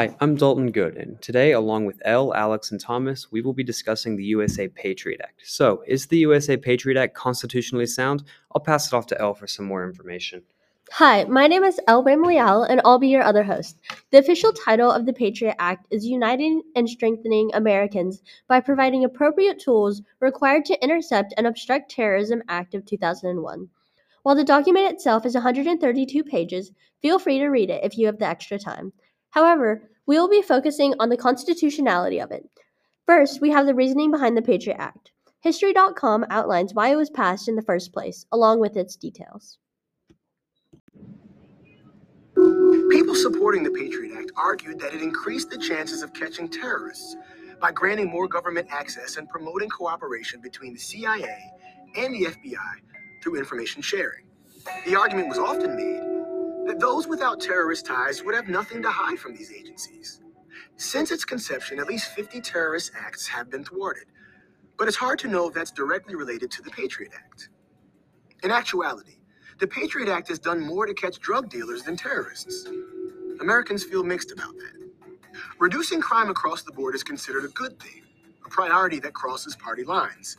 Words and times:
Hi, 0.00 0.16
I'm 0.18 0.34
Dalton 0.34 0.70
Good, 0.70 0.96
and 0.96 1.20
today, 1.20 1.52
along 1.52 1.84
with 1.84 2.00
Elle, 2.06 2.32
Alex, 2.32 2.70
and 2.70 2.80
Thomas, 2.80 3.30
we 3.30 3.42
will 3.42 3.52
be 3.52 3.62
discussing 3.62 4.16
the 4.16 4.24
USA 4.24 4.66
Patriot 4.66 5.20
Act. 5.22 5.42
So, 5.44 5.84
is 5.86 6.06
the 6.06 6.16
USA 6.20 6.56
Patriot 6.56 6.98
Act 6.98 7.14
constitutionally 7.14 7.84
sound? 7.84 8.22
I'll 8.54 8.62
pass 8.62 8.86
it 8.86 8.94
off 8.94 9.08
to 9.08 9.20
Elle 9.20 9.34
for 9.34 9.46
some 9.46 9.66
more 9.66 9.86
information. 9.86 10.42
Hi, 10.92 11.24
my 11.24 11.46
name 11.46 11.64
is 11.64 11.78
Elle 11.86 12.02
Moyal, 12.02 12.66
and 12.66 12.80
I'll 12.82 12.98
be 12.98 13.08
your 13.08 13.22
other 13.22 13.42
host. 13.42 13.78
The 14.10 14.16
official 14.16 14.54
title 14.54 14.90
of 14.90 15.04
the 15.04 15.12
Patriot 15.12 15.56
Act 15.58 15.86
is 15.90 16.06
Uniting 16.06 16.62
and 16.74 16.88
Strengthening 16.88 17.50
Americans 17.52 18.22
by 18.48 18.60
Providing 18.60 19.04
Appropriate 19.04 19.58
Tools 19.58 20.00
Required 20.18 20.64
to 20.64 20.82
Intercept 20.82 21.34
and 21.36 21.46
Obstruct 21.46 21.90
Terrorism 21.90 22.42
Act 22.48 22.74
of 22.74 22.86
2001. 22.86 23.68
While 24.22 24.34
the 24.34 24.44
document 24.44 24.94
itself 24.94 25.26
is 25.26 25.34
132 25.34 26.24
pages, 26.24 26.72
feel 27.02 27.18
free 27.18 27.38
to 27.38 27.48
read 27.48 27.68
it 27.68 27.84
if 27.84 27.98
you 27.98 28.06
have 28.06 28.18
the 28.18 28.26
extra 28.26 28.58
time. 28.58 28.94
However, 29.30 29.90
we 30.06 30.18
will 30.18 30.28
be 30.28 30.42
focusing 30.42 30.94
on 30.98 31.08
the 31.08 31.16
constitutionality 31.16 32.20
of 32.20 32.30
it. 32.30 32.48
First, 33.06 33.40
we 33.40 33.50
have 33.50 33.66
the 33.66 33.74
reasoning 33.74 34.10
behind 34.10 34.36
the 34.36 34.42
Patriot 34.42 34.76
Act. 34.78 35.12
History.com 35.40 36.26
outlines 36.28 36.74
why 36.74 36.90
it 36.90 36.96
was 36.96 37.10
passed 37.10 37.48
in 37.48 37.56
the 37.56 37.62
first 37.62 37.92
place, 37.92 38.26
along 38.30 38.60
with 38.60 38.76
its 38.76 38.96
details. 38.96 39.58
People 42.90 43.14
supporting 43.14 43.62
the 43.62 43.70
Patriot 43.70 44.16
Act 44.18 44.32
argued 44.36 44.80
that 44.80 44.94
it 44.94 45.02
increased 45.02 45.50
the 45.50 45.58
chances 45.58 46.02
of 46.02 46.12
catching 46.12 46.48
terrorists 46.48 47.16
by 47.60 47.70
granting 47.72 48.10
more 48.10 48.28
government 48.28 48.68
access 48.70 49.16
and 49.16 49.28
promoting 49.28 49.68
cooperation 49.68 50.40
between 50.40 50.72
the 50.72 50.80
CIA 50.80 51.38
and 51.96 52.14
the 52.14 52.26
FBI 52.26 53.22
through 53.22 53.38
information 53.38 53.82
sharing. 53.82 54.24
The 54.86 54.96
argument 54.96 55.28
was 55.28 55.38
often 55.38 55.76
made 55.76 56.09
those 56.78 57.08
without 57.08 57.40
terrorist 57.40 57.86
ties 57.86 58.22
would 58.22 58.34
have 58.34 58.48
nothing 58.48 58.82
to 58.82 58.90
hide 58.90 59.18
from 59.18 59.34
these 59.34 59.52
agencies. 59.52 60.20
Since 60.76 61.10
its 61.10 61.24
conception, 61.24 61.78
at 61.80 61.88
least 61.88 62.14
50 62.14 62.40
terrorist 62.40 62.92
acts 62.98 63.26
have 63.28 63.50
been 63.50 63.64
thwarted, 63.64 64.06
but 64.78 64.88
it's 64.88 64.96
hard 64.96 65.18
to 65.20 65.28
know 65.28 65.48
if 65.48 65.54
that's 65.54 65.72
directly 65.72 66.14
related 66.16 66.50
to 66.52 66.62
the 66.62 66.70
Patriot 66.70 67.12
Act. 67.14 67.50
In 68.44 68.50
actuality, 68.52 69.18
the 69.60 69.66
Patriot 69.66 70.08
Act 70.10 70.28
has 70.28 70.38
done 70.38 70.60
more 70.60 70.86
to 70.86 70.94
catch 70.94 71.20
drug 71.20 71.50
dealers 71.50 71.82
than 71.82 71.96
terrorists. 71.96 72.68
Americans 73.40 73.84
feel 73.84 74.04
mixed 74.04 74.32
about 74.32 74.54
that. 74.58 74.90
Reducing 75.58 76.00
crime 76.00 76.30
across 76.30 76.62
the 76.62 76.72
board 76.72 76.94
is 76.94 77.04
considered 77.04 77.44
a 77.44 77.48
good 77.48 77.80
thing, 77.80 78.02
a 78.46 78.48
priority 78.50 79.00
that 79.00 79.14
crosses 79.14 79.56
party 79.56 79.84
lines. 79.84 80.36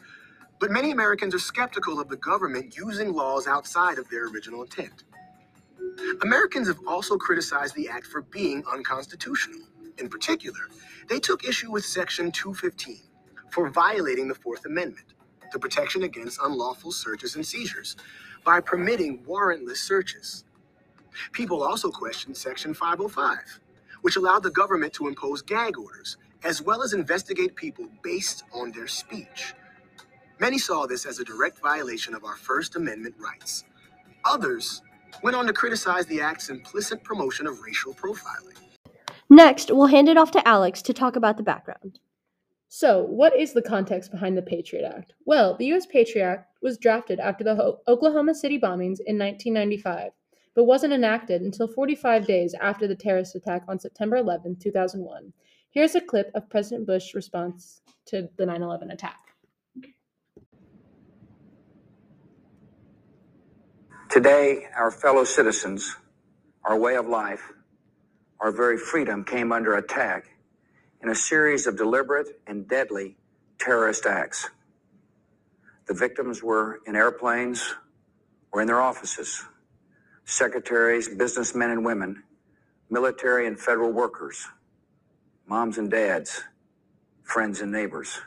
But 0.60 0.72
many 0.72 0.92
Americans 0.92 1.36
are 1.36 1.40
skeptical 1.40 2.00
of 2.00 2.10
the 2.10 2.18
government 2.18 2.78
using 2.78 3.14
laws 3.14 3.48
outside 3.48 4.00
of 4.00 4.10
their 4.10 4.28
original 4.28 4.64
intent. 4.64 5.04
Americans 6.24 6.68
have 6.68 6.80
also 6.88 7.18
criticized 7.18 7.76
the 7.76 7.90
act 7.90 8.08
for 8.08 8.22
being 8.24 8.64
unconstitutional. 8.72 9.62
In 10.00 10.10
particular, 10.10 10.70
they 11.10 11.20
took 11.20 11.46
issue 11.46 11.72
with 11.72 11.86
Section 11.86 12.32
215 12.32 13.00
for 13.52 13.70
violating 13.70 14.28
the 14.28 14.36
Fourth 14.36 14.66
Amendment, 14.66 15.14
the 15.54 15.60
protection 15.60 16.04
against 16.04 16.40
unlawful 16.44 16.92
searches 16.92 17.36
and 17.36 17.46
seizures, 17.46 17.98
by 18.46 18.62
permitting 18.62 19.24
warrantless 19.26 19.78
searches. 19.78 20.46
People 21.34 21.64
also 21.64 21.92
questioned 21.92 22.38
Section 22.38 22.74
505, 22.74 23.62
which 24.02 24.16
allowed 24.18 24.44
the 24.44 24.52
government 24.52 24.94
to 24.94 25.08
impose 25.08 25.42
gag 25.42 25.78
orders, 25.78 26.18
as 26.44 26.62
well 26.62 26.84
as 26.84 26.94
investigate 26.94 27.56
people 27.56 27.88
based 28.04 28.44
on 28.54 28.72
their 28.72 28.88
speech. 28.88 29.54
Many 30.40 30.58
saw 30.60 30.88
this 30.88 31.06
as 31.06 31.20
a 31.20 31.26
direct 31.26 31.60
violation 31.62 32.16
of 32.16 32.26
our 32.26 32.38
First 32.38 32.76
Amendment 32.76 33.16
rights. 33.20 33.66
Others 34.26 34.84
went 35.22 35.36
on 35.36 35.48
to 35.48 35.54
criticize 35.54 36.06
the 36.06 36.22
act's 36.22 36.50
implicit 36.50 37.04
promotion 37.04 37.48
of 37.48 37.62
racial 37.62 37.94
profiling. 37.94 38.58
Next, 39.30 39.72
we'll 39.72 39.88
hand 39.88 40.10
it 40.10 40.18
off 40.18 40.32
to 40.32 40.48
Alex 40.48 40.82
to 40.84 40.94
talk 40.94 41.16
about 41.16 41.38
the 41.38 41.44
background. 41.44 42.00
So, 42.68 43.04
what 43.04 43.38
is 43.38 43.54
the 43.54 43.62
context 43.62 44.12
behind 44.12 44.38
the 44.38 44.42
Patriot 44.42 44.86
Act? 44.86 45.14
Well, 45.26 45.58
the 45.58 45.66
U.S. 45.68 45.86
Patriot 45.86 46.26
Act 46.26 46.48
was 46.62 46.78
drafted 46.78 47.20
after 47.20 47.44
the 47.44 47.56
Ho- 47.56 47.80
Oklahoma 47.88 48.34
City 48.34 48.58
bombings 48.58 49.00
in 49.06 49.18
1995, 49.18 50.12
but 50.56 50.64
wasn't 50.64 50.94
enacted 50.94 51.42
until 51.42 51.68
45 51.68 52.26
days 52.26 52.56
after 52.62 52.88
the 52.88 52.96
terrorist 52.96 53.36
attack 53.36 53.64
on 53.68 53.80
September 53.80 54.18
11, 54.18 54.58
2001. 54.62 55.34
Here's 55.72 55.96
a 55.96 56.02
clip 56.02 56.32
of 56.34 56.50
President 56.50 56.88
Bush's 56.88 57.14
response 57.14 57.82
to 58.06 58.30
the 58.38 58.46
9 58.46 58.62
11 58.62 58.92
attack. 58.92 59.20
Today, 64.12 64.66
our 64.76 64.92
fellow 64.92 65.24
citizens, 65.24 65.96
our 66.66 66.78
way 66.78 66.98
of 66.98 67.08
life, 67.08 67.54
our 68.42 68.52
very 68.52 68.78
freedom 68.78 69.24
came 69.24 69.54
under 69.54 69.76
attack 69.78 70.32
in 71.02 71.08
a 71.08 71.16
series 71.16 71.66
of 71.66 71.78
deliberate 71.78 72.28
and 72.46 72.68
deadly 72.68 73.16
terrorist 73.58 74.06
acts. 74.06 74.50
The 75.88 75.94
victims 75.94 76.44
were 76.44 76.82
in 76.86 76.98
airplanes 76.98 77.74
or 78.52 78.60
in 78.60 78.68
their 78.68 78.82
offices, 78.82 79.46
secretaries, 80.26 81.08
businessmen 81.08 81.72
and 81.72 81.86
women, 81.86 82.24
military 82.90 83.48
and 83.48 83.58
federal 83.58 83.94
workers, 83.94 84.46
moms 85.48 85.78
and 85.78 85.90
dads, 85.90 86.44
friends 87.24 87.62
and 87.62 87.72
neighbors. 87.72 88.20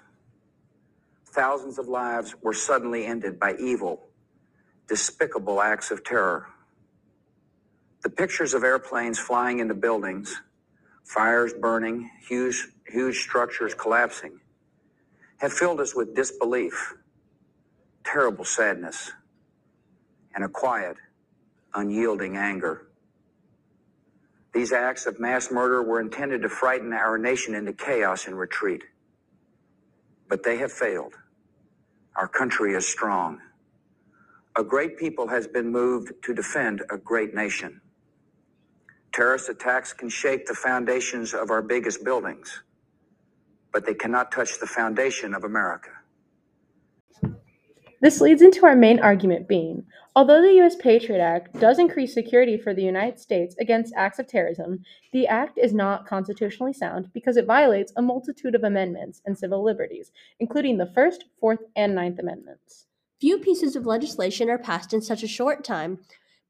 Thousands 1.27 1.79
of 1.79 1.89
lives 1.89 2.35
were 2.43 2.55
suddenly 2.55 3.05
ended 3.05 3.39
by 3.39 3.55
evil 3.61 4.09
despicable 4.89 5.61
acts 5.63 5.91
of 5.91 6.05
terror. 6.05 6.49
The 8.03 8.11
pictures 8.11 8.55
of 8.55 8.65
airplanes 8.65 9.19
flying 9.19 9.61
into 9.61 9.75
buildings, 9.75 10.41
fires 11.05 11.55
burning, 11.55 12.11
huge, 12.29 12.69
huge 12.89 13.19
structures 13.19 13.75
collapsing, 13.75 14.41
have 15.39 15.53
filled 15.53 15.81
us 15.81 15.95
with 15.95 16.15
disbelief, 16.15 16.95
terrible 18.05 18.45
sadness, 18.45 19.13
and 20.35 20.45
a 20.45 20.49
quiet, 20.49 20.97
unyielding 21.75 22.37
anger. 22.37 22.89
These 24.55 24.73
acts 24.73 25.07
of 25.07 25.21
mass 25.21 25.51
murder 25.51 25.83
were 25.83 26.01
intended 26.01 26.43
to 26.43 26.49
frighten 26.49 26.93
our 26.93 27.19
nation 27.19 27.55
into 27.55 27.73
chaos 27.73 28.27
and 28.27 28.39
retreat. 28.39 28.85
But 30.29 30.43
they 30.45 30.59
have 30.59 30.73
failed. 30.73 31.15
Our 32.17 32.29
country 32.29 32.75
is 32.75 32.87
strong. 32.87 33.41
A 34.57 34.63
great 34.63 34.97
people 34.97 35.27
has 35.27 35.49
been 35.49 35.73
moved 35.73 36.13
to 36.23 36.33
defend 36.33 36.83
a 36.91 36.97
great 36.97 37.35
nation. 37.35 37.81
Terrorist 39.13 39.49
attacks 39.49 39.93
can 39.93 40.09
shake 40.09 40.47
the 40.47 40.55
foundations 40.55 41.35
of 41.35 41.51
our 41.51 41.61
biggest 41.61 42.05
buildings, 42.05 42.63
but 43.73 43.85
they 43.85 43.95
cannot 43.95 44.31
touch 44.31 44.61
the 44.61 44.67
foundation 44.67 45.35
of 45.35 45.43
America. 45.43 45.91
This 48.01 48.21
leads 48.21 48.43
into 48.43 48.65
our 48.65 48.77
main 48.77 49.01
argument 49.01 49.49
being 49.49 49.87
although 50.17 50.41
the 50.41 50.55
U.S. 50.55 50.77
Patriot 50.77 51.21
Act 51.21 51.59
does 51.59 51.79
increase 51.79 52.15
security 52.15 52.57
for 52.57 52.73
the 52.73 52.83
United 52.83 53.19
States 53.19 53.57
against 53.59 53.95
acts 53.97 54.19
of 54.19 54.29
terrorism, 54.29 54.85
the 55.13 55.27
act 55.27 55.59
is 55.59 55.75
not 55.75 56.07
constitutionally 56.07 56.73
sound 56.73 57.11
because 57.13 57.37
it 57.37 57.47
violates 57.47 57.93
a 57.97 58.03
multitude 58.03 58.55
of 58.55 58.63
amendments 58.63 59.21
and 59.27 59.37
civil 59.37 59.65
liberties, 59.65 60.13
including 60.39 60.79
the 60.79 60.93
First, 60.95 61.25
Fourth, 61.41 61.61
and 61.75 61.95
Ninth 61.95 62.19
Amendments. 62.21 62.87
Few 63.25 63.39
pieces 63.39 63.75
of 63.75 63.87
legislation 63.87 64.51
are 64.51 64.59
passed 64.59 64.93
in 64.93 65.01
such 65.01 65.23
a 65.23 65.27
short 65.27 65.65
time. 65.65 66.01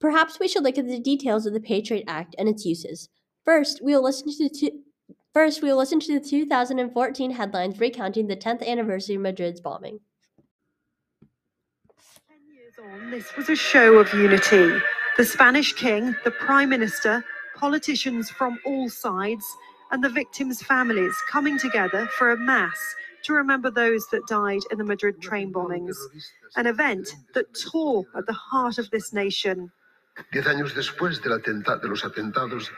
Perhaps 0.01 0.41
we 0.41 0.49
should 0.49 0.65
look 0.65 0.77
at 0.77 0.89
the 0.89 0.99
details 0.99 1.47
of 1.47 1.53
the 1.53 1.61
Patriot 1.61 2.03
Act 2.09 2.35
and 2.37 2.49
its 2.49 2.65
uses. 2.65 3.09
First, 3.45 3.81
we 3.81 3.95
will 3.95 4.03
listen 4.03 4.29
to 4.29 4.49
the 4.49 4.73
First, 5.33 5.63
we 5.63 5.69
will 5.69 5.77
listen 5.77 6.01
to 6.01 6.19
the 6.19 6.29
2014 6.29 7.31
headlines 7.31 7.79
recounting 7.79 8.27
the 8.27 8.35
10th 8.35 8.67
anniversary 8.67 9.15
of 9.15 9.23
Madrid's 9.23 9.61
bombing. 9.61 10.01
On, 12.83 13.09
this 13.13 13.37
was 13.37 13.49
a 13.49 13.55
show 13.55 13.99
of 13.99 14.13
unity. 14.13 14.77
The 15.17 15.25
Spanish 15.25 15.75
king, 15.75 16.17
the 16.25 16.33
prime 16.33 16.71
minister, 16.71 17.25
politicians 17.55 18.31
from 18.31 18.59
all 18.67 18.91
sides, 18.91 19.47
and 19.95 20.03
the 20.03 20.09
victims' 20.09 20.61
families 20.61 21.15
coming 21.31 21.57
together 21.57 22.09
for 22.19 22.33
a 22.33 22.37
mass 22.37 22.97
to 23.23 23.33
remember 23.33 23.71
those 23.71 24.09
that 24.09 24.27
died 24.27 24.61
in 24.73 24.77
the 24.77 24.83
Madrid 24.83 25.23
train 25.23 25.53
bombings, 25.53 25.97
an 26.57 26.67
event 26.67 27.15
that 27.33 27.47
tore 27.55 28.05
at 28.17 28.27
the 28.27 28.33
heart 28.33 28.79
of 28.79 28.91
this 28.91 29.13
nation. 29.13 29.71
Diez 30.33 30.47
años 30.47 30.75
después 30.75 31.23
del 31.23 31.39
atenta 31.39 31.81
de 31.81 31.87
los 31.87 32.03
atentados 32.03 32.71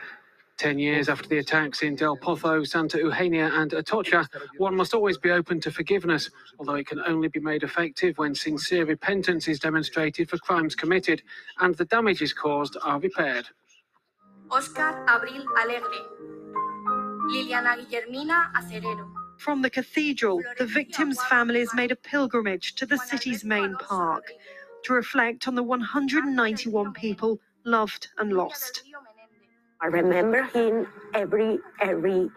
Ten 0.57 0.77
years 0.77 1.09
after 1.09 1.27
the 1.27 1.39
attacks 1.39 1.81
in 1.81 1.95
Del 1.95 2.17
Pozo, 2.17 2.63
Santa 2.65 2.99
Eugenia, 2.99 3.51
and 3.53 3.71
Atocha, 3.71 4.27
one 4.57 4.75
must 4.75 4.93
always 4.93 5.17
be 5.17 5.31
open 5.31 5.59
to 5.61 5.71
forgiveness, 5.71 6.29
although 6.59 6.75
it 6.75 6.87
can 6.87 6.99
only 7.07 7.29
be 7.29 7.39
made 7.39 7.63
effective 7.63 8.17
when 8.19 8.35
sincere 8.35 8.85
repentance 8.85 9.47
is 9.47 9.59
demonstrated 9.59 10.29
for 10.29 10.37
crimes 10.37 10.75
committed 10.75 11.23
and 11.59 11.75
the 11.75 11.85
damages 11.85 12.33
caused 12.33 12.77
are 12.83 12.99
repaired. 12.99 13.47
Oscar 14.49 15.03
Abril 15.07 15.43
Alegre, 15.61 16.16
Liliana 17.27 17.75
Guillermina 17.89 18.51
Acerero. 18.55 19.07
From 19.37 19.61
the 19.61 19.69
cathedral, 19.69 20.41
the 20.57 20.65
victims' 20.65 21.21
families 21.23 21.73
made 21.73 21.91
a 21.91 21.95
pilgrimage 21.95 22.75
to 22.75 22.85
the 22.85 22.97
city's 22.97 23.43
main 23.43 23.75
park 23.75 24.31
to 24.83 24.93
reflect 24.93 25.47
on 25.47 25.55
the 25.55 25.63
191 25.63 26.93
people 26.93 27.39
loved 27.65 28.09
and 28.17 28.33
lost. 28.33 28.83
I 29.81 29.87
remember 29.87 30.43
him 30.43 30.87
every 31.13 31.59
every 31.81 32.29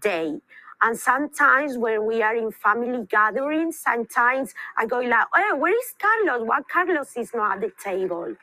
day. 0.00 0.40
And 0.82 0.98
sometimes 0.98 1.78
when 1.78 2.06
we 2.06 2.22
are 2.22 2.36
in 2.36 2.50
family 2.52 3.06
gatherings, 3.08 3.78
sometimes 3.78 4.54
I 4.76 4.86
go 4.86 5.00
like, 5.00 5.26
oh, 5.36 5.56
where 5.56 5.78
is 5.78 5.94
Carlos? 6.00 6.46
Why 6.48 6.60
Carlos 6.70 7.16
is 7.16 7.32
not 7.34 7.56
at 7.56 7.60
the 7.62 7.72
table? 7.82 8.34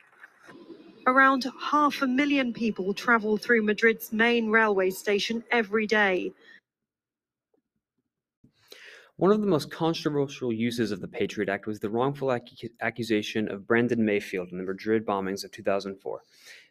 Around 1.07 1.46
half 1.60 2.01
a 2.01 2.07
million 2.07 2.54
people 2.54 2.94
travel 2.94 3.38
through 3.38 3.63
Madrid's 3.63 4.13
main 4.13 4.50
railway 4.50 4.90
station 4.90 5.44
every 5.51 5.88
day. 5.88 6.34
One 9.18 9.31
of 9.31 9.42
the 9.42 9.48
most 9.48 9.69
controversial 9.69 10.54
uses 10.54 10.92
of 10.92 11.01
the 11.01 11.07
Patriot 11.07 11.50
Act 11.50 11.68
was 11.68 11.80
the 11.80 11.90
wrongful 11.90 12.30
accu- 12.30 12.72
accusation 12.81 13.50
of 13.51 13.68
Brandon 13.68 14.06
Mayfield 14.06 14.50
in 14.51 14.57
the 14.57 14.63
Madrid 14.63 15.06
bombings 15.06 15.44
of 15.44 15.51
2004. 15.51 16.22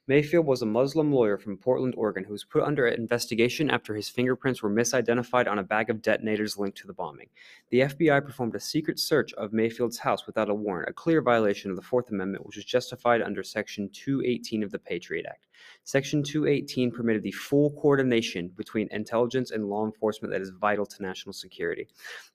Mayfield 0.09 0.47
was 0.47 0.63
a 0.63 0.67
Muslim 0.67 1.13
lawyer 1.13 1.37
from 1.37 1.59
Portland, 1.59 1.93
Oregon, 1.95 2.25
who 2.25 2.33
was 2.33 2.43
put 2.43 2.63
under 2.63 2.89
investigation 2.89 3.69
after 3.69 3.95
his 3.95 4.09
fingerprints 4.09 4.63
were 4.63 4.71
misidentified 4.71 5.47
on 5.47 5.59
a 5.59 5.63
bag 5.63 5.91
of 5.91 6.01
detonators 6.01 6.57
linked 6.57 6.79
to 6.79 6.87
the 6.87 6.95
bombing. 6.95 7.29
The 7.69 7.81
FBI 7.81 8.25
performed 8.25 8.55
a 8.55 8.61
secret 8.61 8.99
search 8.99 9.35
of 9.35 9.53
Mayfield's 9.53 9.99
house 9.99 10.27
without 10.27 10.49
a 10.49 10.55
warrant, 10.55 10.89
a 10.89 10.95
clear 10.95 11.21
violation 11.21 11.71
of 11.71 11.77
the 11.77 11.83
Fourth 11.83 12.09
Amendment, 12.09 12.47
which 12.47 12.57
was 12.57 12.65
justified 12.65 13.21
under 13.21 13.43
Section 13.43 13.91
218 13.93 14.63
of 14.63 14.71
the 14.71 14.79
Patriot 14.79 15.27
Act. 15.29 15.47
Section 15.85 16.23
218 16.23 16.91
permitted 16.91 17.23
the 17.23 17.31
full 17.33 17.73
coordination 17.73 18.49
between 18.57 18.89
intelligence 18.91 19.51
and 19.51 19.69
law 19.69 19.85
enforcement 19.85 20.33
that 20.33 20.41
is 20.41 20.49
vital 20.49 20.87
to 20.87 21.03
national 21.03 21.35
security. 21.35 21.87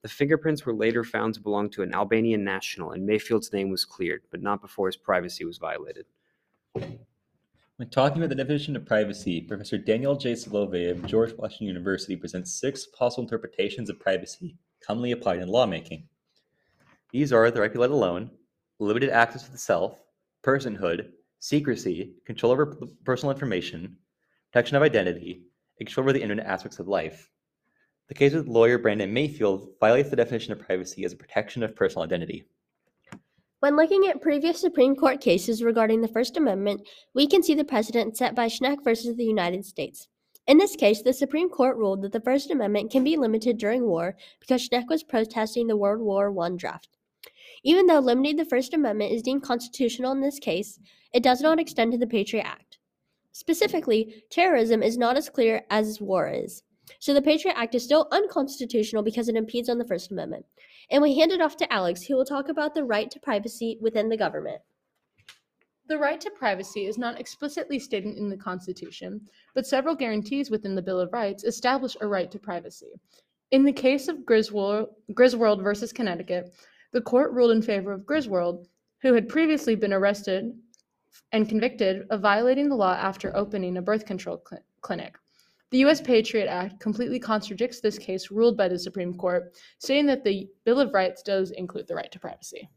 The 0.04 0.10
fingerprints 0.10 0.64
were 0.64 0.76
later 0.76 1.04
found 1.04 1.34
to 1.34 1.42
belong 1.42 1.72
to 1.72 1.81
an 1.81 1.96
Albanian 1.96 2.44
national, 2.44 2.92
and 2.92 3.04
Mayfield's 3.04 3.52
name 3.52 3.72
was 3.72 3.84
cleared, 3.84 4.22
but 4.30 4.44
not 4.44 4.62
before 4.62 4.86
his 4.86 4.96
privacy 4.96 5.44
was 5.44 5.58
violated. 5.58 6.06
When 7.78 7.90
talking 7.90 8.20
about 8.20 8.30
the 8.30 8.36
definition 8.36 8.75
of 8.75 8.86
privacy, 8.86 9.42
Professor 9.42 9.80
Daniel 9.80 10.16
J. 10.16 10.34
Solovey 10.34 10.92
of 10.92 11.08
George 11.08 11.34
Washington 11.34 11.66
University 11.66 12.16
presents 12.16 12.60
six 12.60 12.86
possible 12.86 13.24
interpretations 13.24 13.90
of 13.90 14.00
privacy 14.00 14.60
commonly 14.86 15.12
applied 15.12 15.40
in 15.40 15.48
lawmaking. 15.48 16.08
These 17.12 17.34
are 17.34 17.50
the 17.50 17.62
right 17.62 17.70
to 17.70 17.74
be 17.74 17.80
let 17.80 17.90
alone, 17.90 18.30
limited 18.78 19.10
access 19.10 19.46
to 19.46 19.52
the 19.52 19.58
self, 19.58 20.04
personhood, 20.44 21.10
secrecy, 21.40 22.14
control 22.28 22.52
over 22.52 22.78
personal 23.06 23.34
information, 23.34 23.98
protection 24.52 24.78
of 24.78 24.84
identity, 24.84 25.42
and 25.80 25.88
control 25.88 26.04
over 26.04 26.14
the 26.14 26.22
internet 26.22 26.46
aspects 26.46 26.78
of 26.78 26.88
life. 26.88 27.31
The 28.08 28.14
case 28.14 28.34
with 28.34 28.46
lawyer 28.46 28.78
Brandon 28.78 29.12
Mayfield 29.12 29.69
violates 29.80 30.12
the 30.12 30.16
definition 30.16 30.54
of 30.54 30.60
privacy 30.60 31.06
as 31.06 31.14
a 31.14 31.18
protection 31.18 31.64
of 31.64 31.76
personal 31.76 32.04
identity. 32.04 32.46
When 33.63 33.77
looking 33.77 34.07
at 34.07 34.19
previous 34.19 34.60
Supreme 34.60 34.94
Court 34.94 35.21
cases 35.21 35.63
regarding 35.63 36.01
the 36.01 36.10
First 36.10 36.36
Amendment, 36.36 36.86
we 37.13 37.25
can 37.25 37.42
see 37.42 37.56
the 37.56 37.63
precedent 37.63 38.18
set 38.18 38.36
by 38.36 38.50
Schenck 38.50 38.83
versus 38.83 39.15
the 39.15 39.24
United 39.24 39.63
States. 39.63 40.10
In 40.45 40.57
this 40.57 40.75
case, 40.75 41.01
the 41.01 41.13
Supreme 41.13 41.48
Court 41.48 41.77
ruled 41.77 42.01
that 42.01 42.12
the 42.12 42.19
First 42.19 42.51
Amendment 42.51 42.92
can 42.92 43.06
be 43.06 43.15
limited 43.15 43.57
during 43.57 43.86
war 43.86 44.18
because 44.42 44.63
Schenck 44.63 44.89
was 44.89 45.01
protesting 45.01 45.68
the 45.68 45.77
World 45.77 46.01
War 46.01 46.38
I 46.42 46.50
draft. 46.57 46.89
Even 47.63 47.88
though 47.88 48.00
limiting 48.00 48.36
the 48.36 48.44
First 48.44 48.74
Amendment 48.74 49.13
is 49.13 49.21
deemed 49.21 49.44
constitutional 49.44 50.12
in 50.12 50.19
this 50.19 50.39
case, 50.39 50.77
it 51.13 51.24
does 51.24 51.39
not 51.39 51.57
extend 51.57 51.94
to 51.94 51.98
the 51.98 52.06
Patriot 52.06 52.44
Act. 52.45 52.80
Specifically, 53.31 54.25
terrorism 54.30 54.83
is 54.83 54.98
not 54.98 55.16
as 55.16 55.30
clear 55.30 55.63
as 55.69 56.01
war 56.01 56.27
is. 56.27 56.63
So 57.00 57.13
the 57.13 57.21
Patriot 57.21 57.56
Act 57.57 57.75
is 57.75 57.83
still 57.83 58.07
unconstitutional 58.12 59.03
because 59.03 59.30
it 59.30 59.35
impedes 59.35 59.69
on 59.69 59.77
the 59.77 59.88
First 59.88 60.12
Amendment. 60.12 60.45
And 60.91 61.01
we 61.01 61.18
hand 61.18 61.31
it 61.31 61.41
off 61.41 61.57
to 61.57 61.74
Alex, 61.74 62.03
who 62.03 62.15
will 62.15 62.25
talk 62.25 62.50
about 62.50 62.75
the 62.75 62.83
right 62.83 63.09
to 63.12 63.19
privacy 63.19 63.77
within 63.81 64.09
the 64.09 64.18
government. 64.18 64.62
The 65.88 65.97
right 65.97 66.19
to 66.21 66.31
privacy 66.31 66.85
is 66.85 66.97
not 66.97 67.19
explicitly 67.19 67.77
stated 67.77 68.18
in 68.18 68.30
the 68.30 68.38
Constitution, 68.38 69.21
but 69.53 69.68
several 69.68 69.95
guarantees 69.95 70.50
within 70.50 70.75
the 70.75 70.81
Bill 70.81 71.00
of 71.00 71.12
Rights 71.12 71.44
establish 71.44 71.97
a 72.00 72.07
right 72.07 72.31
to 72.31 72.39
privacy. 72.39 72.94
In 73.51 73.63
the 73.63 73.74
case 73.74 74.07
of 74.07 74.25
Griswold, 74.25 74.89
Griswold 75.13 75.62
versus 75.62 75.91
Connecticut, 75.91 76.53
the 76.94 77.01
court 77.01 77.31
ruled 77.33 77.51
in 77.51 77.62
favor 77.62 77.91
of 77.91 78.06
Griswold, 78.06 78.68
who 79.01 79.13
had 79.13 79.27
previously 79.27 79.75
been 79.75 79.94
arrested 79.94 80.53
and 81.31 81.50
convicted 81.50 82.07
of 82.09 82.21
violating 82.21 82.69
the 82.69 82.75
law 82.75 82.94
after 82.94 83.35
opening 83.35 83.77
a 83.77 83.81
birth 83.81 84.06
control 84.06 84.41
cl- 84.47 84.63
clinic. 84.81 85.18
The 85.74 85.80
U.S. 85.80 86.02
Patriot 86.02 86.46
Act 86.46 86.80
completely 86.80 87.20
contradicts 87.20 87.80
this 87.80 87.98
case 87.98 88.30
ruled 88.30 88.56
by 88.56 88.68
the 88.68 88.78
Supreme 88.78 89.12
Court, 89.16 89.56
saying 89.80 90.06
that 90.06 90.24
the 90.24 90.48
Bill 90.66 90.80
of 90.80 90.94
Rights 90.94 91.24
does 91.24 91.50
include 91.50 91.88
the 91.88 91.96
right 91.96 92.12
to 92.12 92.20
privacy. 92.20 92.70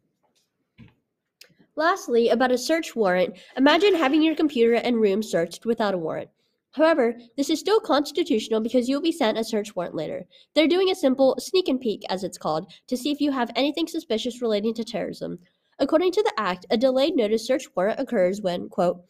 Lastly, 1.76 2.30
about 2.30 2.52
a 2.52 2.56
search 2.56 2.96
warrant, 2.96 3.36
imagine 3.58 3.94
having 3.94 4.22
your 4.22 4.34
computer 4.34 4.76
and 4.76 4.98
room 4.98 5.22
searched 5.22 5.66
without 5.66 5.92
a 5.92 5.98
warrant. 5.98 6.30
However, 6.70 7.18
this 7.36 7.50
is 7.50 7.60
still 7.60 7.80
constitutional 7.80 8.62
because 8.62 8.88
you'll 8.88 9.02
be 9.02 9.12
sent 9.12 9.36
a 9.36 9.44
search 9.44 9.76
warrant 9.76 9.94
later. 9.94 10.24
They're 10.54 10.66
doing 10.66 10.90
a 10.90 10.94
simple 10.94 11.36
sneak 11.38 11.68
and 11.68 11.78
peek, 11.78 12.02
as 12.08 12.24
it's 12.24 12.38
called, 12.38 12.72
to 12.86 12.96
see 12.96 13.12
if 13.12 13.20
you 13.20 13.30
have 13.30 13.50
anything 13.56 13.86
suspicious 13.86 14.40
relating 14.40 14.72
to 14.72 14.84
terrorism. 14.84 15.38
According 15.80 16.12
to 16.12 16.22
the 16.22 16.32
Act, 16.38 16.64
a 16.70 16.78
delayed 16.78 17.14
notice 17.14 17.46
search 17.46 17.66
warrant 17.76 18.00
occurs 18.00 18.40
when, 18.40 18.70
quote, 18.70 19.04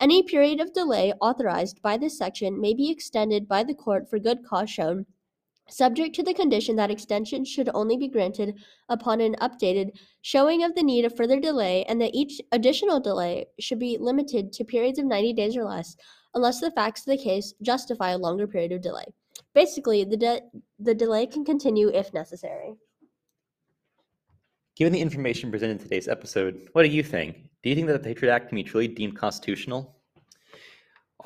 any 0.00 0.22
period 0.22 0.60
of 0.60 0.72
delay 0.72 1.12
authorized 1.20 1.80
by 1.82 1.96
this 1.96 2.18
section 2.18 2.60
may 2.60 2.74
be 2.74 2.90
extended 2.90 3.48
by 3.48 3.62
the 3.62 3.74
court 3.74 4.08
for 4.08 4.18
good 4.18 4.44
cause 4.44 4.70
shown, 4.70 5.06
subject 5.68 6.14
to 6.16 6.22
the 6.22 6.34
condition 6.34 6.76
that 6.76 6.90
extension 6.90 7.44
should 7.44 7.70
only 7.74 7.96
be 7.96 8.08
granted 8.08 8.54
upon 8.88 9.20
an 9.20 9.36
updated 9.40 9.90
showing 10.22 10.62
of 10.64 10.74
the 10.74 10.82
need 10.82 11.04
of 11.04 11.16
further 11.16 11.40
delay 11.40 11.84
and 11.84 12.00
that 12.00 12.14
each 12.14 12.40
additional 12.52 13.00
delay 13.00 13.46
should 13.58 13.78
be 13.78 13.96
limited 13.98 14.52
to 14.52 14.64
periods 14.64 14.98
of 14.98 15.06
90 15.06 15.32
days 15.32 15.56
or 15.56 15.64
less 15.64 15.96
unless 16.34 16.60
the 16.60 16.70
facts 16.72 17.02
of 17.02 17.06
the 17.06 17.22
case 17.22 17.54
justify 17.62 18.10
a 18.10 18.18
longer 18.18 18.46
period 18.46 18.72
of 18.72 18.82
delay. 18.82 19.04
Basically, 19.54 20.04
the, 20.04 20.16
de- 20.16 20.42
the 20.78 20.94
delay 20.94 21.26
can 21.26 21.44
continue 21.44 21.88
if 21.88 22.12
necessary. 22.12 22.74
Given 24.76 24.92
the 24.92 25.00
information 25.00 25.50
presented 25.50 25.72
in 25.72 25.78
today's 25.78 26.08
episode, 26.08 26.68
what 26.72 26.82
do 26.84 26.88
you 26.88 27.02
think? 27.02 27.49
Do 27.62 27.68
you 27.68 27.74
think 27.76 27.88
that 27.88 28.02
the 28.02 28.08
Patriot 28.08 28.32
Act 28.32 28.48
can 28.48 28.56
be 28.56 28.62
truly 28.62 28.88
deemed 28.88 29.16
constitutional? 29.16 29.94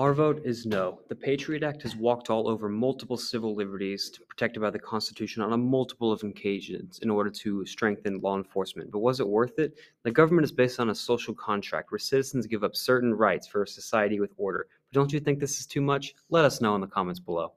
Our 0.00 0.12
vote 0.12 0.42
is 0.44 0.66
no. 0.66 0.98
The 1.08 1.14
Patriot 1.14 1.62
Act 1.62 1.82
has 1.82 1.94
walked 1.94 2.28
all 2.28 2.48
over 2.48 2.68
multiple 2.68 3.16
civil 3.16 3.54
liberties 3.54 4.18
protected 4.28 4.60
by 4.60 4.70
the 4.70 4.78
Constitution 4.80 5.42
on 5.42 5.52
a 5.52 5.56
multiple 5.56 6.10
of 6.10 6.24
occasions 6.24 6.98
in 7.04 7.10
order 7.10 7.30
to 7.30 7.64
strengthen 7.64 8.18
law 8.18 8.36
enforcement. 8.36 8.90
But 8.90 8.98
was 8.98 9.20
it 9.20 9.28
worth 9.28 9.60
it? 9.60 9.78
The 10.02 10.10
government 10.10 10.44
is 10.44 10.50
based 10.50 10.80
on 10.80 10.90
a 10.90 10.94
social 10.96 11.34
contract 11.34 11.92
where 11.92 12.00
citizens 12.00 12.48
give 12.48 12.64
up 12.64 12.74
certain 12.74 13.14
rights 13.14 13.46
for 13.46 13.62
a 13.62 13.68
society 13.68 14.18
with 14.18 14.32
order. 14.36 14.66
But 14.90 14.98
don't 14.98 15.12
you 15.12 15.20
think 15.20 15.38
this 15.38 15.60
is 15.60 15.66
too 15.66 15.82
much? 15.82 16.16
Let 16.30 16.44
us 16.44 16.60
know 16.60 16.74
in 16.74 16.80
the 16.80 16.88
comments 16.88 17.20
below. 17.20 17.52